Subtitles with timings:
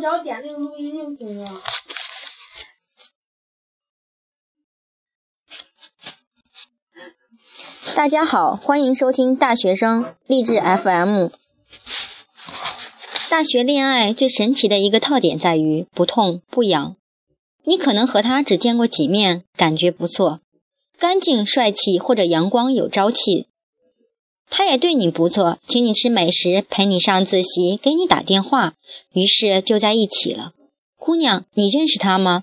[0.00, 1.44] 只要点那个录音就行了。
[7.94, 11.28] 大家好，欢迎收听大学生励志 FM。
[13.28, 16.96] 大学恋爱最神奇的一个特点在于不痛不痒。
[17.64, 20.40] 你可能和他只见过几面，感觉不错，
[20.98, 23.49] 干净帅气或者阳光有朝气。
[24.50, 28.74] 他也对你不错，请你吃美食，陪你上自习，给你打电话，
[29.12, 30.52] 于是就在一起了。
[30.98, 32.42] 姑娘，你认识他吗？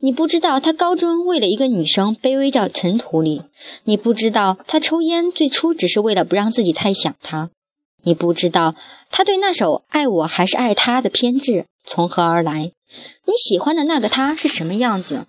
[0.00, 3.42] 你不知道他高中为了一个女生卑微到尘土里，
[3.84, 7.50] 你不知道他抽烟最初只是为了不让自己太想他，
[8.02, 8.74] 你不知道
[9.10, 12.72] 他对那首爱我还是爱他的偏执从何而来，
[13.26, 15.26] 你喜欢的那个他是什么样子？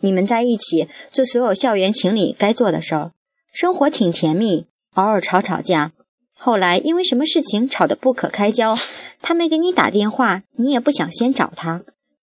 [0.00, 3.12] 你们在一起做所有校园情侣该做的事儿，
[3.52, 4.64] 生活挺甜蜜，
[4.94, 5.92] 偶尔吵吵架，
[6.36, 8.76] 后来因为什么事情吵得不可开交，
[9.22, 11.82] 他没给你打电话，你也不想先找他。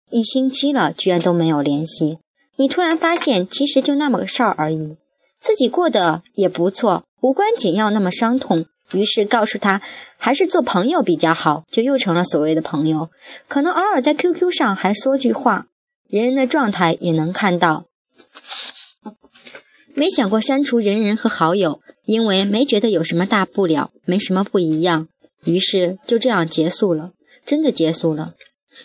[0.09, 2.19] 一星期了，居然都没有联系。
[2.57, 4.97] 你突然发现，其实就那么个事儿而已，
[5.39, 8.65] 自己过得也不错，无关紧要，那么伤痛。
[8.91, 9.81] 于是告诉他，
[10.17, 13.09] 还是做朋友比较好，就又成了所谓的朋友。
[13.47, 15.67] 可能偶尔在 QQ 上还说句话，
[16.09, 17.85] 人人的状态也能看到。
[19.93, 25.07] 没想过删除人人和好友，因为没觉得有什么大不了，没什么不一样。
[25.45, 27.11] 于是就这样结束了，
[27.45, 28.33] 真的结束了。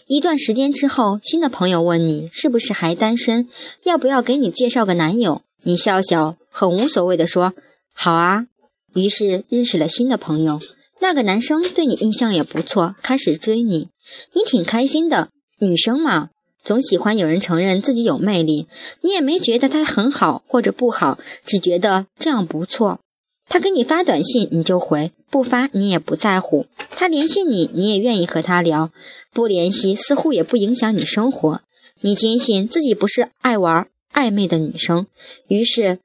[0.06, 3.48] 一段时间之后，新的朋友问你是不是还单身，
[3.84, 5.40] 要不要给你介绍个男友？
[5.62, 7.54] 你笑笑，很无所谓的说
[7.96, 8.46] ：“好啊。”
[8.94, 10.60] 于是认识了新的朋友，
[11.00, 13.88] 那个男生对你印象也不错，开始追你，
[14.34, 15.30] 你挺开心的。
[15.60, 16.28] 女生嘛，
[16.62, 18.66] 总喜欢有人承认自己有魅力，
[19.00, 23.00] 你也没觉得他很好或者不好，只觉得这样不错。
[23.48, 26.66] 他给你发短信，你就回；不发，你也不在乎。
[26.90, 28.90] 他联系你，你也愿意和他聊；
[29.32, 31.60] 不联系，似乎也不影响你生活。
[32.00, 35.06] 你坚信自己不是爱玩暧昧的女生，
[35.48, 36.00] 于是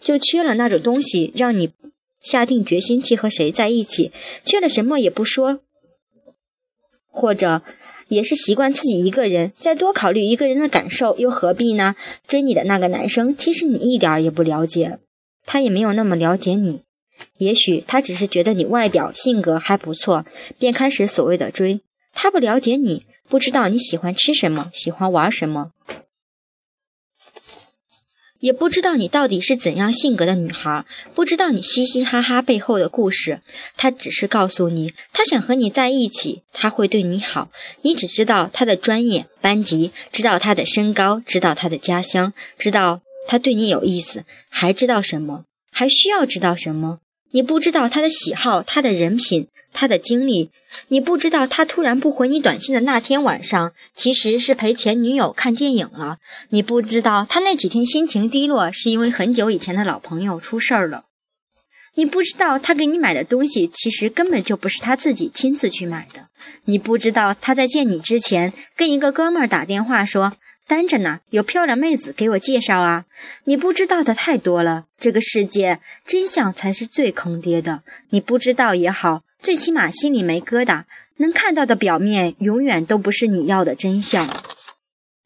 [0.00, 1.70] 就缺了那种东西，让你
[2.20, 4.12] 下定决心去和谁在一起。
[4.44, 5.60] 缺了什么也不说，
[7.10, 7.62] 或者
[8.08, 11.96] 也是习惯自己一个人，再多考虑一个人的感受，又何必呢？
[12.26, 14.98] 追你的那个男生，其实你一点也不了解。
[15.50, 16.82] 他也没有那么了解你，
[17.38, 20.26] 也许他只是觉得你外表性格还不错，
[20.58, 21.80] 便开始所谓的追。
[22.12, 25.70] 他不了解你，不知道你喜欢吃什么，喜欢玩什么，
[28.40, 33.40] 也不知道你到底是怎样性格的女孩，不知道你嘻嘻哈哈背后的故事。
[33.74, 37.50] 他只是告诉你，他想和你在一起，他会对你好。
[37.80, 43.00] 你只知道他的专业、班级，知道他的身高，知道他的家乡，知道。
[43.28, 45.44] 他对你有意思，还知道什么？
[45.70, 47.00] 还需要知道什么？
[47.30, 50.50] 你不知道他的喜好，他的人品，他的经历。
[50.88, 56.16] 你不知道他突然不回你短信的那天晚上，其实是陪前女友看电影了。
[56.48, 61.04] 你不知道他那几天心情低落，是因为很久以前的老朋友出事儿了。
[61.96, 66.28] 你不知道他给你买的东西，其实根本就不是他自己亲自去买的。
[66.64, 70.32] 你不知道他在见你之前，跟一个哥们儿打电话说。
[70.68, 73.06] 单着呢，有漂亮妹子给我介绍啊！
[73.44, 77.82] 你不知道的太多了，这个世界真相才是最坑爹的。
[78.10, 80.84] 你不知道也好，最起码心里没疙瘩。
[81.16, 84.28] 能看到的表面，永远都不是你要的真相。